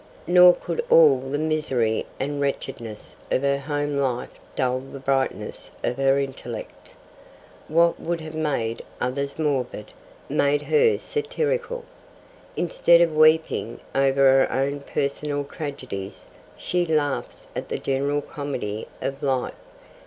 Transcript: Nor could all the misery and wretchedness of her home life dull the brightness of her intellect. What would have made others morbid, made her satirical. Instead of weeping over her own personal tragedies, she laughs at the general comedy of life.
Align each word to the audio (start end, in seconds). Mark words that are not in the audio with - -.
Nor 0.25 0.55
could 0.55 0.83
all 0.89 1.19
the 1.19 1.37
misery 1.37 2.07
and 2.19 2.41
wretchedness 2.41 3.15
of 3.29 3.43
her 3.43 3.59
home 3.59 3.97
life 3.97 4.31
dull 4.55 4.79
the 4.79 4.97
brightness 4.99 5.69
of 5.83 5.97
her 5.97 6.17
intellect. 6.17 6.95
What 7.67 7.99
would 7.99 8.19
have 8.21 8.33
made 8.33 8.81
others 8.99 9.37
morbid, 9.37 9.93
made 10.27 10.63
her 10.63 10.97
satirical. 10.97 11.85
Instead 12.57 12.99
of 13.01 13.15
weeping 13.15 13.79
over 13.93 14.21
her 14.43 14.51
own 14.51 14.79
personal 14.81 15.43
tragedies, 15.43 16.25
she 16.57 16.83
laughs 16.83 17.45
at 17.55 17.69
the 17.69 17.77
general 17.77 18.23
comedy 18.23 18.87
of 19.03 19.21
life. 19.21 19.53